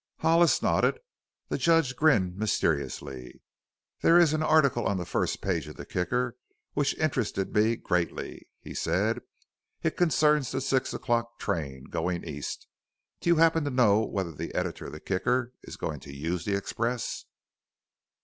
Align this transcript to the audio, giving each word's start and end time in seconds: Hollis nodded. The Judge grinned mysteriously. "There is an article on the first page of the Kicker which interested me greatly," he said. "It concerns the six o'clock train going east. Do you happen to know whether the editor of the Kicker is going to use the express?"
Hollis 0.21 0.63
nodded. 0.63 0.97
The 1.49 1.59
Judge 1.59 1.95
grinned 1.95 2.35
mysteriously. 2.35 3.43
"There 4.01 4.17
is 4.17 4.33
an 4.33 4.41
article 4.41 4.87
on 4.87 4.97
the 4.97 5.05
first 5.05 5.41
page 5.41 5.67
of 5.67 5.75
the 5.75 5.85
Kicker 5.85 6.37
which 6.73 6.95
interested 6.97 7.53
me 7.53 7.75
greatly," 7.75 8.47
he 8.61 8.73
said. 8.73 9.19
"It 9.83 9.95
concerns 9.97 10.49
the 10.51 10.59
six 10.61 10.91
o'clock 10.95 11.37
train 11.37 11.83
going 11.83 12.23
east. 12.23 12.65
Do 13.19 13.29
you 13.29 13.35
happen 13.35 13.63
to 13.63 13.69
know 13.69 14.03
whether 14.03 14.31
the 14.31 14.55
editor 14.55 14.87
of 14.87 14.93
the 14.93 14.99
Kicker 14.99 15.53
is 15.61 15.77
going 15.77 15.99
to 15.99 16.11
use 16.15 16.45
the 16.45 16.55
express?" 16.57 17.25